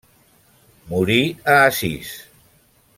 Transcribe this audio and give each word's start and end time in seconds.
Morí 0.93 1.19
a 1.55 1.59
Assís. 1.69 2.15